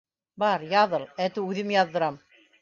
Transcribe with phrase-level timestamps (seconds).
[0.43, 2.19] Бар, яҙыл, әтү үҙем яҙҙырам.